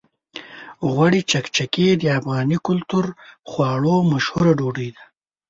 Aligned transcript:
غوړي 0.91 1.21
چکچکي 1.31 1.87
د 1.95 2.03
افغاني 2.19 2.57
کلتوري 2.67 3.11
خواړو 3.49 3.95
مشهوره 4.11 4.51
ډوډۍ 4.59 4.89
ده. 4.95 5.03